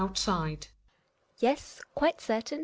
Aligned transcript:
Yes, 1.37 1.79
quite 1.93 2.19
certain. 2.21 2.59